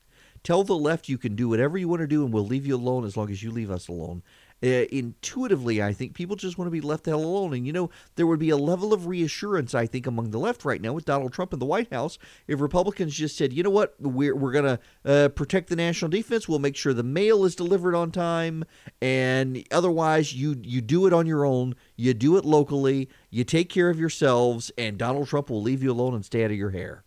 [0.46, 2.76] Tell the left you can do whatever you want to do and we'll leave you
[2.76, 4.22] alone as long as you leave us alone.
[4.64, 7.56] Uh, intuitively, I think people just want to be left the hell alone.
[7.56, 10.64] And, you know, there would be a level of reassurance, I think, among the left
[10.64, 13.72] right now with Donald Trump in the White House if Republicans just said, you know
[13.72, 16.48] what, we're, we're going to uh, protect the national defense.
[16.48, 18.66] We'll make sure the mail is delivered on time.
[19.02, 21.74] And otherwise, you, you do it on your own.
[21.96, 23.10] You do it locally.
[23.32, 24.72] You take care of yourselves.
[24.78, 27.04] And Donald Trump will leave you alone and stay out of your hair.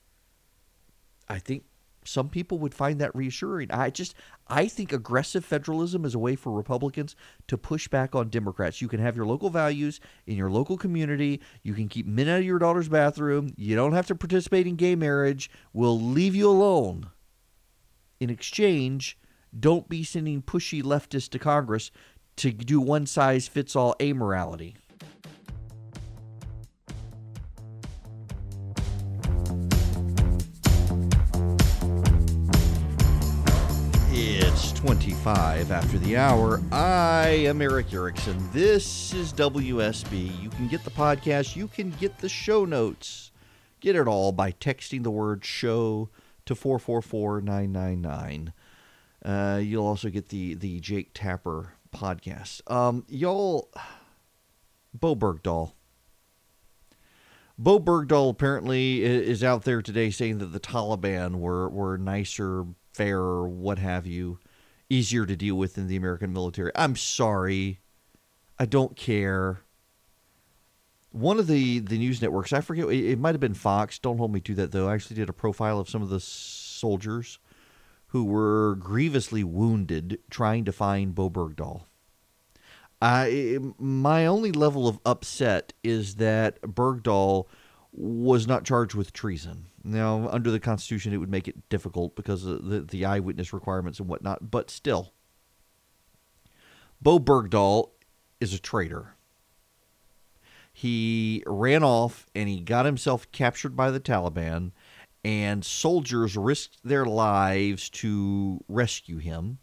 [1.29, 1.65] I think
[2.09, 3.71] some people would find that reassuring.
[3.71, 4.15] I just
[4.49, 7.15] I think aggressive federalism is a way for Republicans
[7.49, 8.81] to push back on Democrats.
[8.81, 11.41] You can have your local values in your local community.
[11.63, 13.53] You can keep men out of your daughter's bathroom.
[13.57, 15.51] You don't have to participate in gay marriage.
[15.73, 17.11] We'll leave you alone.
[18.21, 19.19] In exchange,
[19.59, 21.91] don't be sending pushy leftists to Congress
[22.37, 24.75] to do one size fits all amorality.
[34.79, 36.63] 25 after the hour.
[36.71, 38.39] I am Erick Erickson.
[38.53, 40.41] This is WSB.
[40.41, 43.33] You can get the podcast, you can get the show notes.
[43.81, 46.11] Get it all by texting the word show
[46.47, 48.53] to 444999.
[49.25, 52.61] Uh, you'll also get the, the Jake Tapper podcast.
[52.71, 53.73] Um, y'all,
[54.95, 55.73] Bowe Bergdahl.
[57.59, 63.49] Bowe Bergdahl apparently is out there today saying that the Taliban were, were nicer, fairer,
[63.49, 64.39] what have you,
[64.91, 66.71] easier to deal with in the American military.
[66.75, 67.81] I'm sorry.
[68.59, 69.61] I don't care.
[71.11, 73.99] One of the, the news networks, I forget, it, it might have been Fox.
[73.99, 74.89] Don't hold me to that, though.
[74.89, 77.39] I actually did a profile of some of the soldiers
[78.09, 81.83] who were grievously wounded trying to find Bowe Bergdahl.
[83.01, 87.47] I my only level of upset is that Bergdahl
[87.99, 89.67] was not charged with treason.
[89.83, 93.99] Now, under the Constitution, it would make it difficult because of the, the eyewitness requirements
[93.99, 95.13] and whatnot, but still.
[97.01, 97.91] Bowe Bergdahl
[98.41, 99.15] is a traitor.
[100.73, 104.71] He ran off and he got himself captured by the Taliban,
[105.25, 109.59] and soldiers risked their lives to rescue him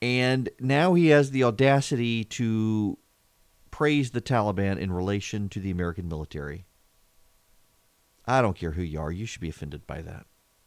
[0.00, 2.98] and now he has the audacity to
[3.70, 6.66] praise the Taliban in relation to the American military.
[8.28, 10.26] I don't care who you are, you should be offended by that.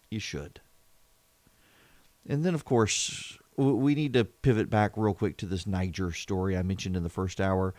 [0.10, 0.60] You should.
[2.28, 6.58] And then, of course, we need to pivot back real quick to this Niger story
[6.58, 7.74] I mentioned in the first hour.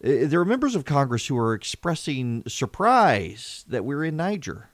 [0.00, 4.70] There are members of Congress who are expressing surprise that we're in Niger.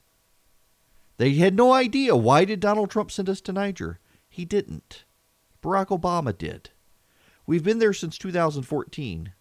[1.19, 2.15] They had no idea.
[2.15, 3.99] Why did Donald Trump send us to Niger?
[4.29, 5.05] He didn't.
[5.63, 6.71] Barack Obama did.
[7.47, 9.33] We've been there since 2014.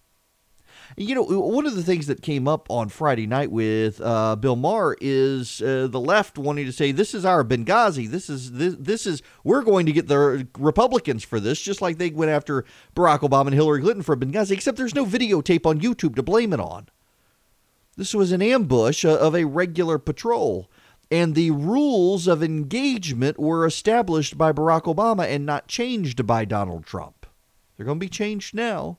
[0.97, 4.55] You know, one of the things that came up on Friday night with uh, Bill
[4.55, 8.09] Maher is uh, the left wanting to say this is our Benghazi.
[8.09, 11.97] This is this, this is we're going to get the Republicans for this, just like
[11.97, 14.51] they went after Barack Obama and Hillary Clinton for Benghazi.
[14.51, 16.87] Except there's no videotape on YouTube to blame it on.
[17.97, 20.69] This was an ambush uh, of a regular patrol
[21.11, 26.85] and the rules of engagement were established by Barack Obama and not changed by Donald
[26.85, 27.25] Trump.
[27.77, 28.97] They're going to be changed now.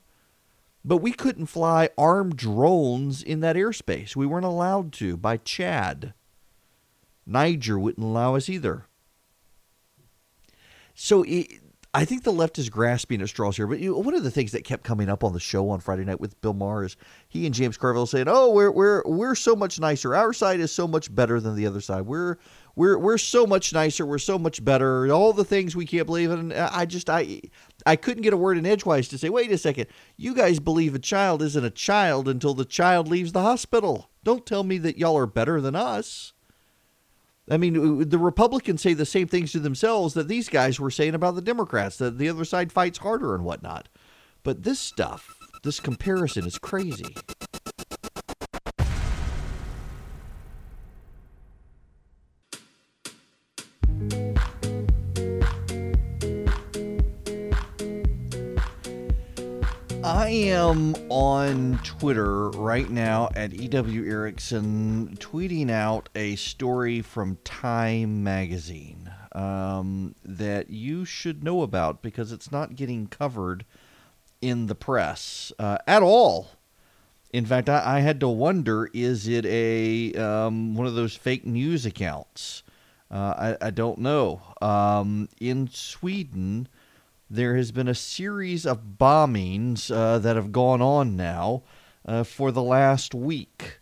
[0.85, 4.15] But we couldn't fly armed drones in that airspace.
[4.15, 6.13] We weren't allowed to by Chad.
[7.25, 8.85] Niger wouldn't allow us either.
[10.95, 11.59] So it,
[11.93, 13.65] I think the left is grasping at straws here.
[13.65, 16.05] But you one of the things that kept coming up on the show on Friday
[16.05, 16.95] night with Bill Maher is
[17.27, 20.15] he and James Carville saying, "Oh, we're we're we're so much nicer.
[20.15, 22.01] Our side is so much better than the other side.
[22.01, 22.37] We're
[22.75, 24.05] we're we're so much nicer.
[24.05, 25.11] We're so much better.
[25.11, 27.41] All the things we can't believe." And I just I
[27.87, 29.87] I couldn't get a word in edgewise to say, "Wait a second.
[30.17, 34.09] You guys believe a child isn't a child until the child leaves the hospital.
[34.23, 36.33] Don't tell me that y'all are better than us."
[37.49, 41.15] I mean, the Republicans say the same things to themselves that these guys were saying
[41.15, 43.87] about the Democrats, that the other side fights harder and whatnot.
[44.43, 47.15] But this stuff, this comparison is crazy.
[60.27, 68.25] I am on Twitter right now at EW Erickson, tweeting out a story from Time
[68.25, 73.63] Magazine um, that you should know about because it's not getting covered
[74.41, 76.49] in the press uh, at all.
[77.31, 81.45] In fact, I, I, had to wonder: is it a um, one of those fake
[81.45, 82.63] news accounts?
[83.09, 84.41] Uh, I, I, don't know.
[84.61, 86.67] Um, in Sweden
[87.29, 91.63] there has been a series of bombings uh, that have gone on now
[92.05, 93.79] uh, for the last week.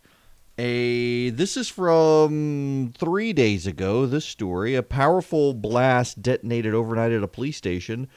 [0.58, 4.06] A this is from three days ago.
[4.06, 8.08] This story: a powerful blast detonated overnight at a police station,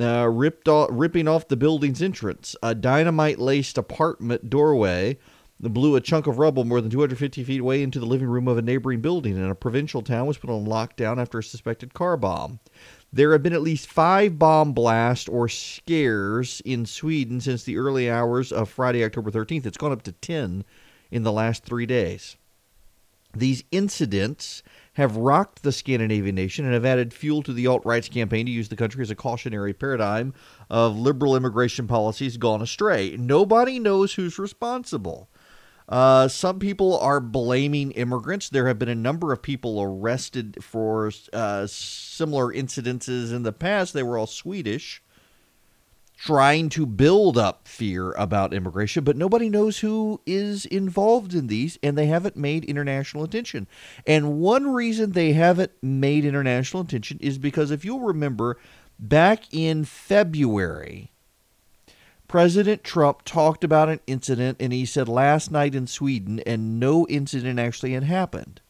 [0.00, 2.56] uh, ripped off, ripping off the building's entrance.
[2.62, 5.18] A dynamite-laced apartment doorway
[5.62, 8.58] blew a chunk of rubble more than 250 feet away into the living room of
[8.58, 12.16] a neighboring building, and a provincial town was put on lockdown after a suspected car
[12.16, 12.58] bomb.
[13.12, 18.10] There have been at least five bomb blasts or scares in Sweden since the early
[18.10, 19.66] hours of Friday, October 13th.
[19.66, 20.64] It's gone up to 10
[21.10, 22.36] in the last three days.
[23.34, 24.62] These incidents
[24.94, 28.52] have rocked the Scandinavian nation and have added fuel to the alt right's campaign to
[28.52, 30.34] use the country as a cautionary paradigm
[30.68, 33.16] of liberal immigration policies gone astray.
[33.18, 35.30] Nobody knows who's responsible.
[35.92, 38.48] Uh, some people are blaming immigrants.
[38.48, 43.92] There have been a number of people arrested for uh, similar incidences in the past.
[43.92, 45.02] They were all Swedish,
[46.16, 51.78] trying to build up fear about immigration, but nobody knows who is involved in these,
[51.82, 53.66] and they haven't made international attention.
[54.06, 58.58] And one reason they haven't made international attention is because if you'll remember,
[58.98, 61.11] back in February,
[62.32, 67.06] President Trump talked about an incident and he said last night in Sweden, and no
[67.08, 68.62] incident actually had happened.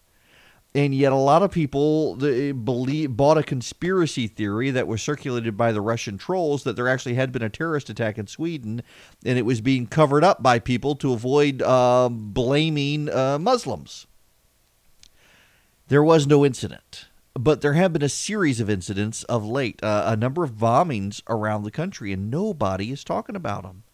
[0.75, 5.71] and yet a lot of people believe bought a conspiracy theory that was circulated by
[5.71, 8.83] the Russian trolls that there actually had been a terrorist attack in Sweden,
[9.25, 14.07] and it was being covered up by people to avoid uh, blaming uh, Muslims.
[15.89, 20.05] There was no incident, but there have been a series of incidents of late, uh,
[20.07, 23.85] a number of bombings around the country, and nobody is talking about them.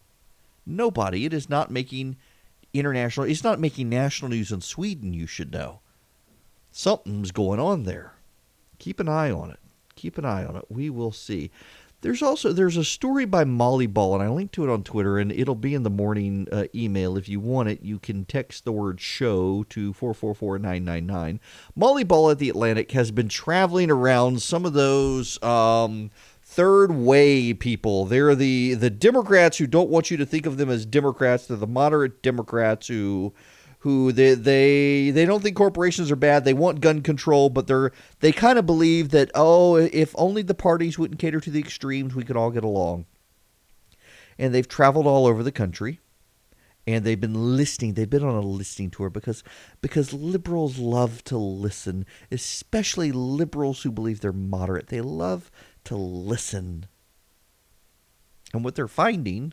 [0.66, 1.24] Nobody.
[1.24, 2.16] It is not making
[2.72, 3.26] international.
[3.26, 5.14] It's not making national news in Sweden.
[5.14, 5.80] You should know
[6.70, 8.14] something's going on there.
[8.78, 9.61] Keep an eye on it.
[9.97, 10.64] Keep an eye on it.
[10.68, 11.51] We will see.
[12.01, 15.18] There's also there's a story by Molly Ball, and I linked to it on Twitter,
[15.18, 17.16] and it'll be in the morning uh, email.
[17.16, 20.84] If you want it, you can text the word "show" to four four four nine
[20.84, 21.40] nine nine.
[21.74, 27.53] Molly Ball at the Atlantic has been traveling around some of those um, third way
[27.53, 28.05] people.
[28.05, 31.46] They're the the Democrats who don't want you to think of them as Democrats.
[31.46, 33.34] They're the moderate Democrats who
[33.81, 36.45] who they they they don't think corporations are bad.
[36.45, 40.55] They want gun control, but they're they kind of believe that oh, if only the
[40.55, 43.07] parties wouldn't cater to the extremes, we could all get along.
[44.39, 46.01] And they've traveled all over the country,
[46.87, 47.95] and they've been listening.
[47.95, 49.45] They've been on a listening tour because
[49.81, 54.89] because liberals love to listen, especially liberals who believe they're moderate.
[54.89, 55.51] They love
[55.85, 56.87] to listen.
[58.53, 59.53] And what they're finding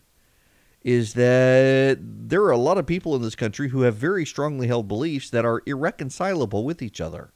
[0.86, 4.68] is that there are a lot of people in this country who have very strongly
[4.68, 7.34] held beliefs that are irreconcilable with each other.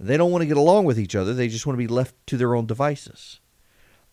[0.00, 1.34] They don't want to get along with each other.
[1.34, 3.40] They just want to be left to their own devices.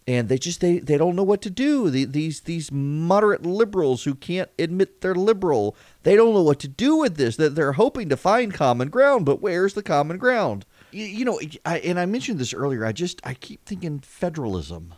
[0.06, 1.90] And they just they, they don't know what to do.
[1.90, 6.68] The, these these moderate liberals who can't admit they're liberal, they don't know what to
[6.68, 7.38] do with this.
[7.38, 10.66] That they're hoping to find common ground, but where's the common ground?
[10.92, 12.86] You, you know, I, and I mentioned this earlier.
[12.86, 14.94] I just I keep thinking federalism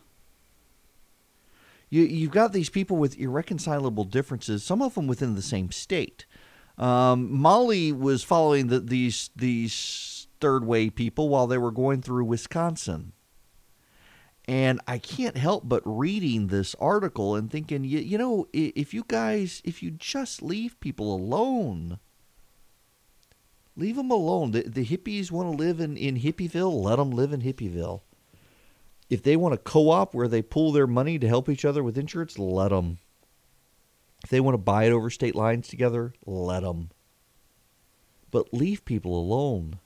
[1.90, 6.26] you you've got these people with irreconcilable differences, some of them within the same state.
[6.78, 12.26] Um, Molly was following the, these these third way people while they were going through
[12.26, 13.14] Wisconsin.
[14.50, 19.04] And I can't help but reading this article and thinking, you, you know, if you
[19.06, 22.00] guys, if you just leave people alone,
[23.76, 24.52] leave them alone.
[24.52, 28.04] The, the hippies want to live in, in Hippieville, let them live in Hippieville
[29.10, 31.98] if they want a co-op where they pool their money to help each other with
[31.98, 32.98] insurance, let them.
[34.24, 36.90] If they want to buy it over state lines together, let them.
[38.32, 39.80] But leave people alone.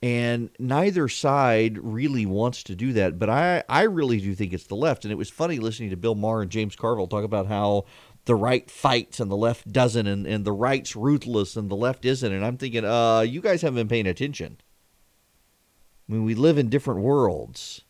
[0.00, 3.18] And neither side really wants to do that.
[3.18, 5.04] But I, I really do think it's the left.
[5.04, 7.86] And it was funny listening to Bill Maher and James Carville talk about how
[8.26, 12.04] the right fights and the left doesn't, and, and the right's ruthless and the left
[12.04, 12.32] isn't.
[12.32, 14.58] And I'm thinking, uh, you guys haven't been paying attention.
[16.08, 17.82] I mean, we live in different worlds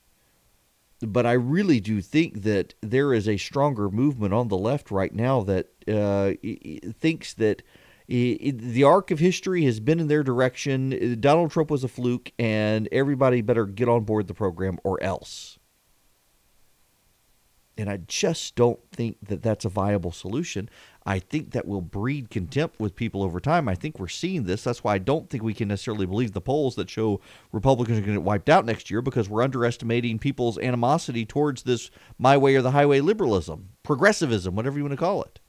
[1.00, 5.14] but I really do think that there is a stronger movement on the left right
[5.14, 6.32] now that uh,
[6.92, 7.62] thinks that
[8.08, 11.20] the arc of history has been in their direction.
[11.20, 15.58] Donald Trump was a fluke, and everybody better get on board the program or else.
[17.76, 20.68] And I just don't think that that's a viable solution.
[21.08, 23.66] I think that will breed contempt with people over time.
[23.66, 24.62] I think we're seeing this.
[24.62, 28.02] That's why I don't think we can necessarily believe the polls that show Republicans are
[28.02, 32.36] going to get wiped out next year because we're underestimating people's animosity towards this my
[32.36, 35.40] way or the highway liberalism, progressivism, whatever you want to call it.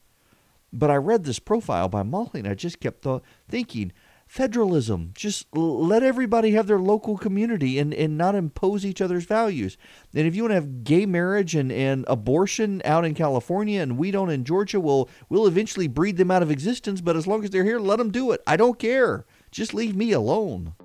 [0.72, 3.92] But I read this profile by Molly and I just kept th- thinking,
[4.30, 5.10] federalism.
[5.16, 9.76] Just let everybody have their local community and, and not impose each other's values.
[10.14, 13.98] And if you want to have gay marriage and, and abortion out in California and
[13.98, 17.02] we don't in Georgia, we'll, we'll eventually breed them out of existence.
[17.02, 18.42] But as long as they're here, let them do it.
[18.46, 19.26] I don't care.
[19.50, 20.76] Just leave me alone.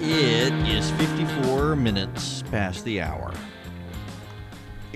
[0.00, 3.34] It is 54 minutes past the hour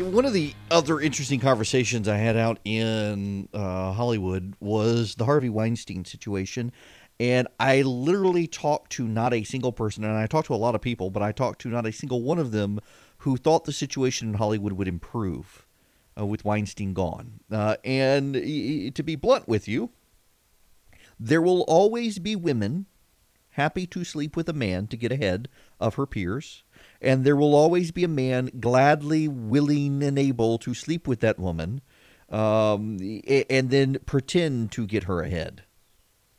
[0.02, 5.48] one of the other interesting conversations I had out in uh, Hollywood was the Harvey
[5.48, 6.72] Weinstein situation.
[7.20, 10.76] And I literally talked to not a single person, and I talked to a lot
[10.76, 12.78] of people, but I talked to not a single one of them
[13.18, 15.66] who thought the situation in Hollywood would improve
[16.18, 17.40] uh, with Weinstein gone.
[17.50, 19.90] Uh, and to be blunt with you,
[21.18, 22.86] there will always be women
[23.50, 25.48] happy to sleep with a man to get ahead
[25.80, 26.62] of her peers
[27.00, 31.38] and there will always be a man gladly willing and able to sleep with that
[31.38, 31.80] woman
[32.28, 32.98] um,
[33.48, 35.62] and then pretend to get her ahead.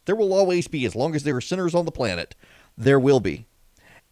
[0.05, 2.35] There will always be, as long as there are sinners on the planet,
[2.77, 3.45] there will be.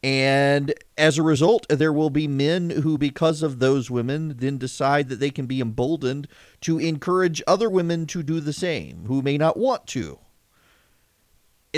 [0.04, 5.10] And as a result, there will be men who, because of those women, then decide
[5.10, 6.28] that they can be emboldened
[6.62, 10.20] to encourage other women to do the same who may not want to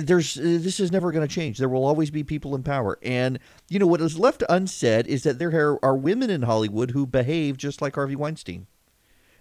[0.02, 1.58] there's uh, this is never going to change.
[1.58, 3.40] There will always be people in power, and
[3.70, 7.58] you know what is left unsaid is that there are women in Hollywood who behave
[7.58, 8.68] just like Harvey Weinstein,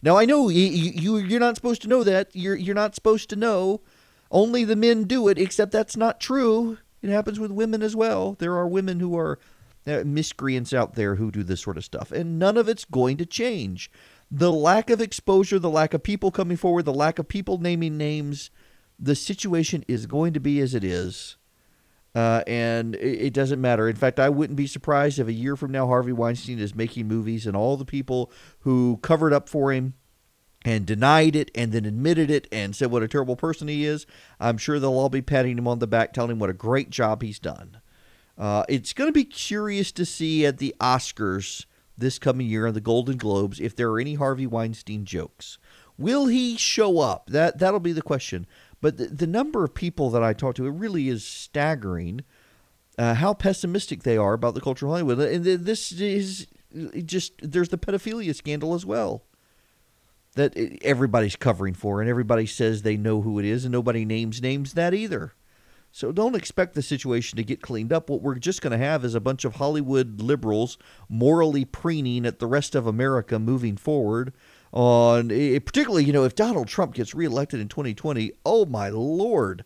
[0.03, 2.31] Now I know you, you you're not supposed to know that.
[2.35, 3.81] You're you're not supposed to know.
[4.31, 6.79] Only the men do it, except that's not true.
[7.01, 8.35] It happens with women as well.
[8.39, 9.39] There are women who are
[9.87, 13.17] uh, miscreants out there who do this sort of stuff, and none of it's going
[13.19, 13.91] to change.
[14.31, 17.97] The lack of exposure, the lack of people coming forward, the lack of people naming
[17.97, 18.51] names,
[18.99, 21.37] the situation is going to be as it is.
[22.15, 23.89] Uh, and it, it doesn't matter.
[23.89, 27.07] In fact, I wouldn't be surprised if a year from now Harvey Weinstein is making
[27.07, 29.95] movies and all the people who covered up for him
[30.65, 34.07] and denied it and then admitted it and said what a terrible person he is,
[34.41, 36.91] I'm sure they'll all be patting him on the back, telling him what a great
[36.91, 37.81] job he's done.
[38.37, 42.77] Uh, it's going to be curious to see at the Oscars this coming year and
[42.77, 45.59] the Golden Globes if there are any Harvey Weinstein jokes.
[45.99, 47.29] Will he show up?
[47.31, 48.47] That that'll be the question.
[48.81, 52.23] But the, the number of people that I talk to, it really is staggering.
[52.97, 56.49] Uh, how pessimistic they are about the culture of Hollywood, and this is
[57.05, 59.23] just there's the pedophilia scandal as well
[60.35, 64.43] that everybody's covering for, and everybody says they know who it is, and nobody names
[64.43, 65.35] names that either.
[65.91, 68.11] So don't expect the situation to get cleaned up.
[68.11, 70.77] What we're just going to have is a bunch of Hollywood liberals
[71.09, 74.33] morally preening at the rest of America moving forward.
[74.73, 79.65] On particularly, you know, if Donald Trump gets reelected in 2020, oh my lord,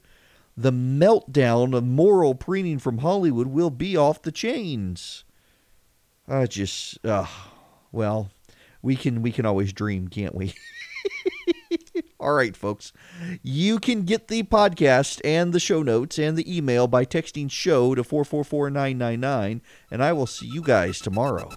[0.57, 5.25] the meltdown of moral preening from Hollywood will be off the chains.
[6.29, 7.27] I just, uh,
[7.91, 8.31] well,
[8.81, 10.55] we can we can always dream, can't we?
[12.21, 12.93] All right, folks.
[13.43, 17.95] You can get the podcast and the show notes and the email by texting show
[17.97, 21.51] to 444999 and I will see you guys tomorrow.